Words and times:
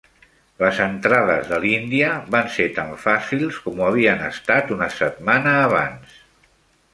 Les 0.61 0.77
entrades 0.85 1.43
de 1.51 1.59
l'Índia 1.65 2.07
van 2.35 2.49
ser 2.55 2.67
tan 2.79 2.89
fàcils 3.03 3.59
com 3.67 3.83
ho 3.83 3.87
havien 3.91 4.25
estat 4.31 4.75
una 4.79 4.89
setmana 4.97 5.55
abans. 5.69 6.19